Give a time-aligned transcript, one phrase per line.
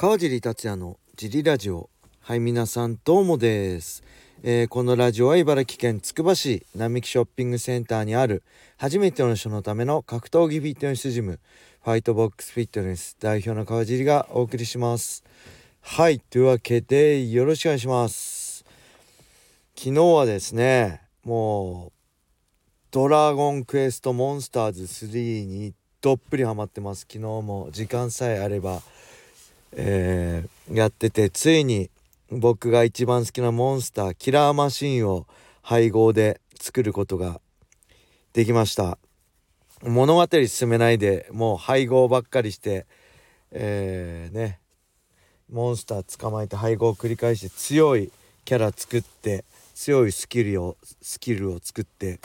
[0.00, 1.90] 川尻達也のジリラジオ。
[2.20, 4.04] はい皆さんどうもです、
[4.44, 8.44] えーこのラジオは茨城県つくば市並木ショッピングセンターにある
[8.76, 11.40] 初めての人のための格闘技フィットネスジム
[11.82, 15.24] ファイトボックスフィットネス代表の川尻がお送りします。
[15.80, 18.64] はいというわけでよろしくお願いします。
[19.76, 21.92] 昨日はですねもう
[22.92, 27.00] ドラゴンクエストモンスターズ3にどっぷりハマってます。
[27.00, 28.82] 昨日も時間さえあれば、
[29.72, 31.90] えーやっててついに
[32.30, 35.26] 僕が一番好きなモンスターキラーマシンを
[35.62, 37.40] 配合で作ることが
[38.34, 38.98] できました。
[39.82, 42.86] 物語進めないでもう配合ばっかりして
[43.50, 44.60] えーね
[45.50, 48.12] モンスター捕まえて配合を繰り返して強い
[48.44, 49.44] キャラ作って
[49.74, 52.20] 強いスキルをスキルを作って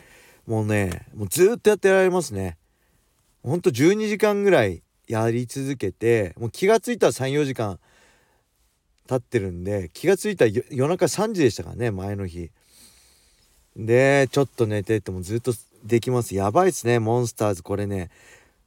[0.45, 2.57] もうねもうずっとやってられますね。
[3.43, 7.79] ほんと12時間ぐらいやり続けてもう気がついたら34時間
[9.07, 12.49] 経ってるんで気がついたら夜中3時でしたからね前の日。
[13.75, 16.35] でちょっと寝ててもずっとできます。
[16.35, 17.63] やばいっすねモンスターズ。
[17.63, 18.09] これね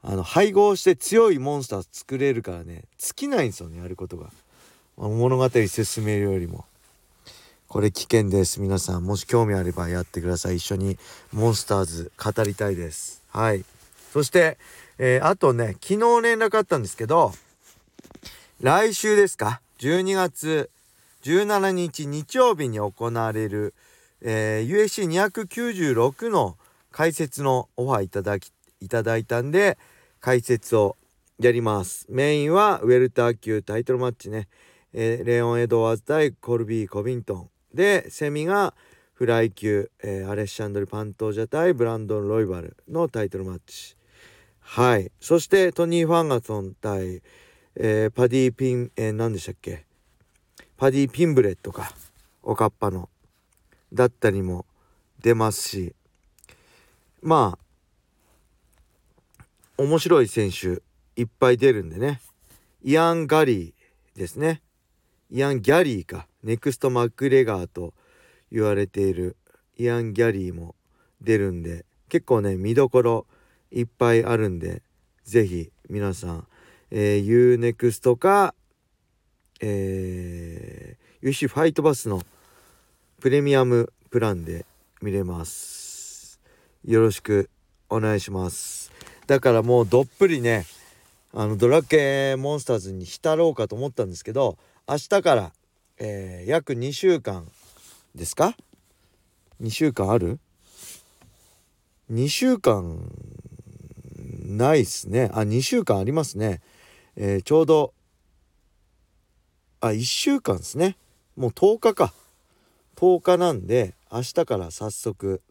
[0.03, 4.31] あの配合して強いモンスター作れるからね尽きないんですよねやることが。
[4.97, 6.65] 物語進めるよりも。
[7.69, 8.61] これ危険です。
[8.61, 10.57] 皆さんもし興味あればやってください。
[10.57, 10.99] 一緒に
[11.33, 13.23] モンスターズ語りたいです。
[13.29, 13.65] はい。
[14.17, 14.57] そして、
[14.97, 17.35] えーあとね昨日連絡あったんですけど
[18.63, 20.71] 来週ですか？12月
[21.23, 23.75] 17日日曜日に行われる、
[24.23, 26.57] えー USC296 の
[26.93, 29.77] 解説のオファーいただきいただいたんで
[30.21, 30.97] 解説を
[31.39, 32.07] やります。
[32.09, 34.49] メインはウェルター級タイトルマッチね、
[34.95, 37.51] えーレオン・エドワーズ対コルビー・コビントン。
[37.75, 38.73] でセミが
[39.13, 43.95] フライ級、えーアレッシャンドル・パントージャ対ブランドン・ロイバルのタイトルマッチ。
[44.69, 45.11] はい。
[45.21, 47.23] そしてトニー・ファンガソン対、
[47.77, 49.87] えーパディ・ピン、えー何でしたっけ？
[50.77, 51.95] パディ・ピンブレットか。
[52.43, 53.09] おかっぱの。
[53.93, 54.67] だったりも
[55.23, 55.95] 出ますし。
[57.23, 59.43] まあ
[59.79, 60.83] 面白い選手
[61.19, 62.21] いっぱい出るんでね。
[62.83, 64.63] イアン・ガリーですね。
[65.31, 66.27] イアン・ギャリーか。
[66.43, 67.95] ネクスト・マクレガーと
[68.53, 69.37] 言われている
[69.79, 70.75] イアン・ギャリーも
[71.23, 73.27] 出るんで結構ね見どころ
[73.71, 74.83] いっぱいあるんで
[75.25, 76.47] ぜひ皆さん、
[76.91, 78.55] えー、UNEXT か
[79.61, 82.23] えー、UC ファイトバスの
[83.21, 84.67] プレミアムプランで
[85.01, 86.41] 見れます。
[86.85, 87.49] よろしく
[87.89, 88.93] お願いします。
[89.27, 90.67] だからもうどっぷりね
[91.33, 95.53] あのドラケンモンスターズに浸ろうかと思ったんですけど明日から、
[95.99, 97.47] えー約2週間
[98.15, 98.55] ですか
[99.63, 100.39] ？2週間ある
[102.13, 103.11] ?2 週間
[104.47, 105.31] ないっすね。
[105.33, 106.61] あ2週間ありますね、
[107.17, 107.93] えーちょうど
[109.81, 110.97] あ1週間ですね。
[111.37, 112.15] もう10日か。
[112.97, 115.43] 10日なんで明日から早速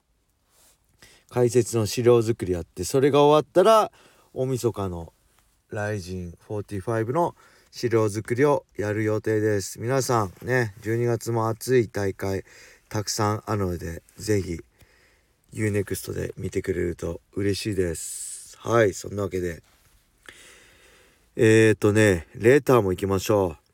[1.29, 3.91] 解説の資料作りやってそれが終わったら
[4.33, 5.13] 大晦日の
[5.69, 7.35] 「ライジン45」の
[7.71, 9.79] 資料作りをやる予定です。
[9.79, 12.45] 皆さんね12月も暑い大会
[12.89, 14.61] たくさんあるので是非
[15.53, 18.34] UNEXT で見てくれると嬉しいです。
[18.65, 19.61] はいそんなわけで
[21.35, 23.65] えーとねレーターも行きましょう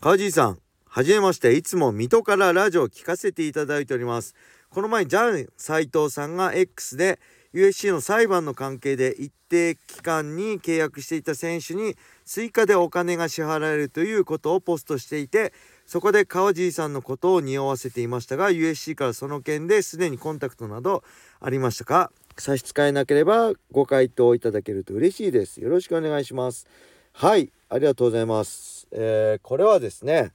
[0.00, 1.54] 川尻さん、はじめまして。
[1.54, 4.36] いつも水戸からラジオを聞かせていただいております。
[4.70, 7.18] この前、ジャン斎藤さんが X で
[7.52, 15.52] USC の裁判の関係で一定期間に契約していた選手に追加でお金が支払えるということをポストしていて、
[15.84, 21.02] そこで川尻さんのことを匂わせていましたが、USC からその件ですでにコンタクトなど
[21.40, 22.12] ありましたか？
[22.42, 25.60] 差し支えなければご回答いただけると嬉しいです。
[25.60, 26.66] よろしくお願いします。
[27.12, 28.86] はい、ありがとうございます。
[28.92, 30.32] えーこれはですね、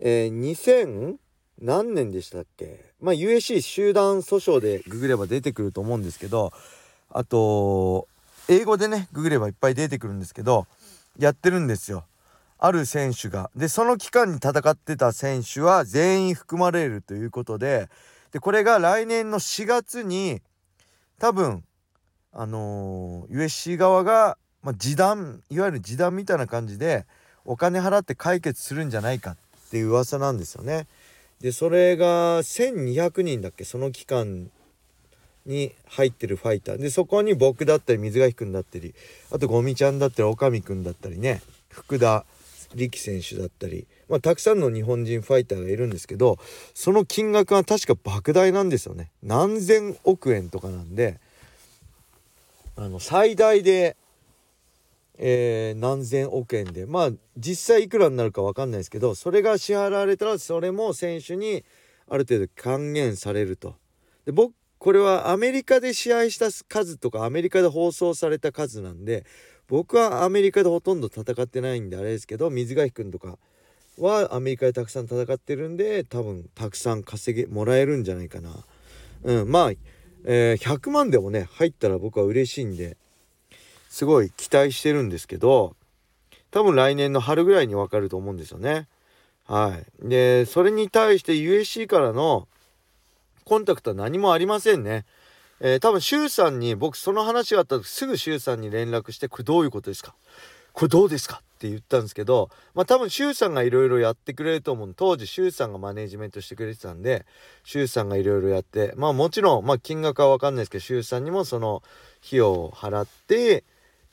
[0.00, 1.16] えー2000
[1.60, 2.84] 何年でしたっけ？
[3.00, 6.52] まあ USC 集団訴訟でググれば出てくると思うんですけど、
[7.10, 8.06] あと、
[8.48, 10.66] 英語でね、ググればいっぱい出てくるんですけど、
[11.18, 12.04] やってるんですよ。
[12.58, 13.50] ある選手が。
[13.56, 17.88] で、その期間に戦ってた選手は全員含まれるということで、
[18.32, 20.42] で、これが来年の4月に、
[21.18, 21.64] 多分、
[22.32, 27.06] あのー USC 側が、まあ、示談いわゆる示談みたいな感じで
[27.44, 29.36] お金払って解決するんじゃないかっ
[29.70, 30.86] ていう噂なんですよね。
[31.40, 33.64] でそれが1200人だっけ？
[33.64, 34.50] その期間
[35.46, 38.94] に入ってるファイターでそこに僕だったり水垣くんだったり
[39.32, 42.24] あとゴミちゃんだったり女将くんだったりね福田
[42.74, 46.38] 力選手だったり、まあ、たくさんの日本人ファイターがいるんですけど
[46.74, 51.20] その金額は確か莫大なんですよね何千億円とかなんで
[52.76, 53.96] あの最大で
[55.20, 61.64] えー、何千億円でまあ実際いくらになるか分かんないですけどそれが支払われたらそれも選手に
[62.08, 63.74] ある程度還元されると。
[64.24, 69.26] で僕これはアメリカで試合した数とかアメリカで放送された数なんで
[69.68, 73.38] 僕はアメリカでほとんど戦ってないんであれですけど水垣君とか
[73.98, 78.50] はアメリカでたくさん戦ってるんで多分たくさん稼げもらえるんじゃないかな。
[79.24, 79.70] うん、まあ、
[80.24, 82.96] えー、100万でもね入ったら僕は嬉しいんで
[83.88, 85.74] すごい期待してるんですけど
[86.50, 88.88] 多分来年の春ぐらいにわかると思うんですよね。
[89.46, 90.08] はい。
[90.08, 92.48] でそれに対して USC からの
[93.44, 95.04] コンタクトは何もありませんね。
[95.60, 100.14] えー、多分周さんに僕その話があった時すぐ周さんに連絡してこれどういうことですか？
[100.72, 101.42] これどうですか？
[101.42, 104.94] って言ったんですけどまあ多分周さんがいろいろやってくれると思う。
[104.96, 107.26] 当時周さんがマネジメントしてくれてたんで
[107.64, 111.82] 周さんがいろいろやってまあもちろんまあ金額は分かんないですけど周さんにもその
[112.24, 113.64] 費用を払って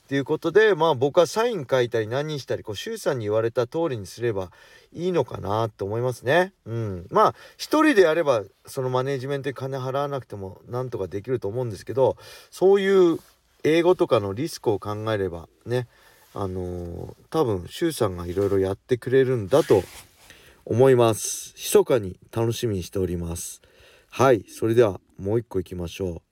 [0.06, 4.52] っていうことでまあ僕はサイン書いたり何したりこう周さんに言われた通りにすれば
[4.92, 6.52] いいのかなと思いますね。
[6.64, 12.16] うん、まあ一人でやればそのマネジメントに金払わなくてもなんとかできると思うんですけど
[12.52, 13.18] そういう
[13.64, 15.88] 英語とかのリスクを考えればね
[16.34, 19.82] あのー、多分周さんがいろいろやってくれるんだと
[20.64, 21.52] 思います。
[21.56, 23.60] 密かに楽しみにしております。
[24.08, 26.25] はい、それではもう一個いきましょう。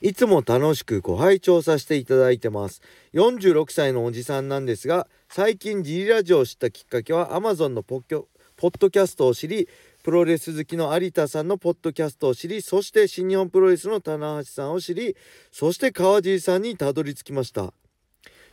[0.00, 2.82] いつも楽しくご拝聴させていただいてます。
[3.14, 8.24] 46歳のおじさんなんですが、最近ジリラジオを知ったきっかけは Amazon のポッ
[8.56, 9.68] ポッドキャストを知り、
[10.02, 15.16] プロレス好きの有田さんのポッドキャストを知り、そして新日本プロレスの棚橋さんを知り、
[15.50, 17.72] そして川尻さんにたどり着きました。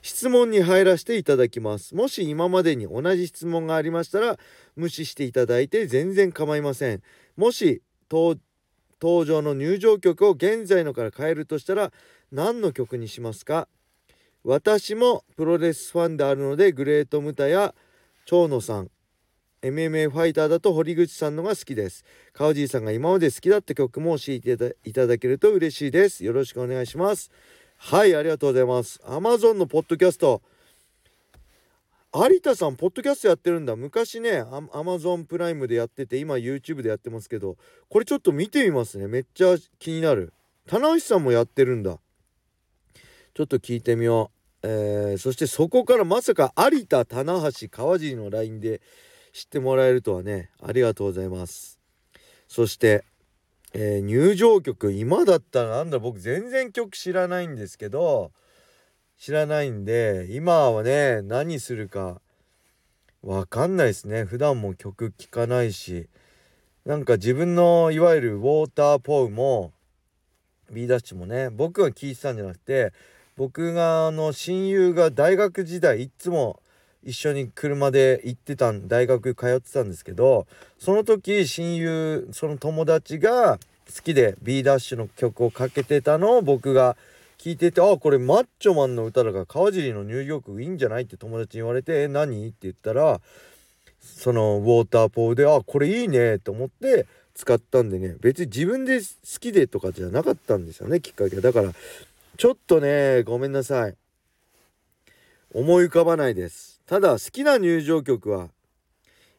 [0.02, 1.96] 質問に入らせていただきます。
[1.96, 4.40] もし今までに同じ質問がありましたら、
[4.76, 7.02] 無視していただいて全然構いません。
[7.36, 7.82] もし、
[9.02, 11.92] 登場の入場曲を現在のから変えるとしたら
[12.32, 13.68] 何の曲にしますか？
[14.44, 17.74] 私もプロレスファンであるのでグレートムタや
[18.26, 18.92] 長野さん。
[19.62, 22.06] MMA ファイターだと堀口さんのが好きです。
[22.32, 26.24] 川尻さんが今まで好きだった曲も教えていただけると嬉しいです。
[26.24, 27.30] よろしくお願いします。
[27.76, 29.02] はいありがとうございます。
[29.04, 30.42] Amazon のポッドキャスト
[32.12, 33.76] 有田さんポッドキャストやってるんだ。
[33.76, 37.56] 昔ねアマゾンプライムでやってて今 YouTube でやってますけど
[37.88, 39.08] これちょっと見てみますね。
[39.08, 40.34] めっちゃ気になる。
[40.66, 42.00] 棚橋さんもやってるんだ。
[43.36, 44.32] ちょっと聞いてみよ
[44.64, 48.82] う、えー、そしてそこからまさか有田棚橋川尻の LINE で
[49.32, 51.80] 知ってもらえるとはねありがとうございます。
[52.48, 53.06] そして、
[53.74, 58.32] えー、入場曲今だったらなんだ僕全然曲知らないんですけど
[59.20, 62.22] 知らないんで今はね何するか
[63.22, 64.24] わかんないですね。
[64.24, 66.08] 普段も曲聴かないし。
[66.86, 69.74] なんか自分のいわゆるウォーターポウも
[70.72, 72.94] B ダッシュもね僕が聴いてたんじゃなくて
[73.36, 76.62] 僕があの親友が大学時代いつも
[77.04, 80.48] 一緒に車で行ってた大学通ってたんですけど
[80.80, 83.60] その時親友その友達が
[83.94, 86.96] 好きで B ダッシュの曲をかけてたのを僕が
[87.40, 92.46] 聞いてて、あ、これマッチョマンの歌だから川尻の入場曲いいんじゃないって友達に言われて、え、何？
[92.46, 93.22] って言ったら、
[94.02, 99.06] そのウォーターポーで、あ、これいいねと思って使ったんでね、別に自分で好
[99.40, 101.42] きでとかじゃなかったんですよね、きっかけは。
[101.42, 101.74] だから、
[102.36, 103.96] ちょっとね、ごめんなさい。
[105.54, 106.82] 思い浮かばないです。
[106.86, 108.50] ただ、好きな入場曲は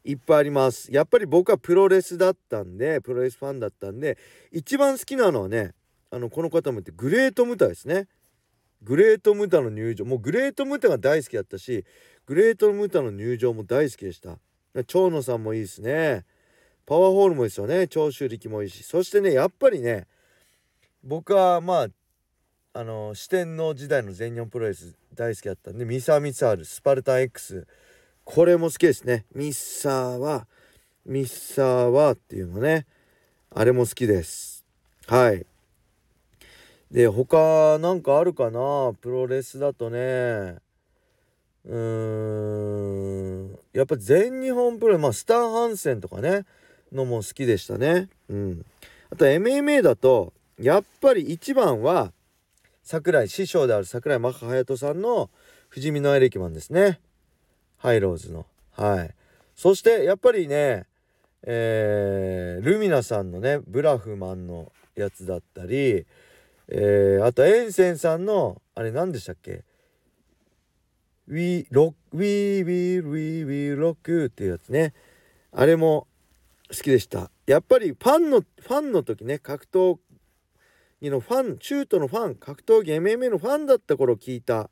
[0.04, 0.90] いっぱいあります。
[0.90, 4.16] やっぱり僕はプロレスだったんで、プロレスファンだったんで、
[4.50, 5.75] 一番好きなのはね、
[6.11, 8.09] あのこの方も言ってグレートムタですね。
[8.83, 10.05] グレートムタの入場。
[10.05, 11.85] もうグレートムタが大好きだったし
[12.26, 14.38] グレートムタの入場も大好きでした。
[14.87, 16.25] 長野さんもいいですね。
[16.87, 17.87] パワーホールもいいですよね。
[17.87, 18.83] 長州力もいいし。
[18.83, 20.07] そしてねやっぱりね
[21.05, 21.88] 僕はまあ
[22.73, 27.67] あの四天王時代の全日本プロレス大好きだったんでミサーミサールスパルタン X
[28.25, 29.25] これも好きですね。
[29.35, 30.47] ミッサーは
[31.05, 32.87] ミッサーはっていうのね。
[33.52, 34.64] あれも好きです。
[35.07, 35.47] はい。
[36.90, 38.92] で他なんかあるかな？
[39.00, 39.99] プロレスだとね。
[39.99, 41.76] うー
[43.47, 43.59] ん。
[43.73, 46.44] やっぱ全日本プロレスまあスターハンセンとかね
[46.92, 48.09] のも好きでしたね。
[48.28, 48.66] うん。
[49.11, 52.12] あと MMA だとやっぱり一番は
[52.82, 55.30] 桜井師匠である桜井マカ隼人さんの
[55.73, 56.99] 富士見のエレキマンですね。
[57.76, 58.47] ハイローズの。
[58.73, 59.14] はい。
[59.54, 60.87] そしてやっぱりね
[61.42, 66.04] えー、ルミナさんのねブラフマンのやつだったり
[66.73, 69.65] えー、あとエンセンさんのあれ何でしたっけ
[71.27, 74.95] ？We rock, we will, we will rock っていうやつね。
[75.53, 76.07] あれも
[76.69, 77.31] 好きでした。
[77.47, 79.99] やっぱりファンの、ファンの時ね、格闘
[81.00, 84.71] 技のファン、シュートのファン、格闘技 MMA のファンだった頃聞いた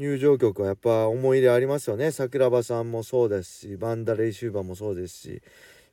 [0.00, 5.42] 入場曲はやっぱ思い入れありますよね桜庭さんもそうですしバンダレイ・シューバーもそうですし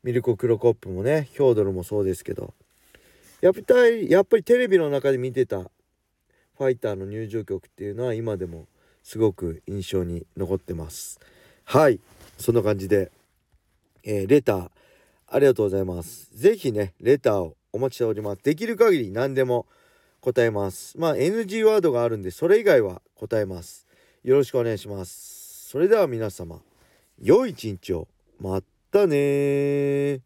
[0.01, 2.53] ミルコ・クロコップもねヒョードルもそうですけど
[3.41, 8.67] やっぱりやっぱりテレビの中で見てたファイターの入場曲っていうのは今でも
[9.03, 11.19] すごく印象に残ってます。
[11.65, 11.99] はい。
[12.37, 13.11] そんな感じで、
[14.03, 14.69] えー、レター
[15.27, 16.29] ありがとうございます。
[16.33, 18.43] 是非ねレターをお待ちしております。
[18.43, 19.67] できる限り何でも
[20.21, 20.97] 答えます。
[20.97, 23.85] まあ NG ワードがあるんでそれ以外は答えます。
[24.23, 25.69] よろしくお願いします。
[25.69, 26.59] それでは皆様
[27.21, 28.07] 良い一日を。
[28.39, 30.21] またね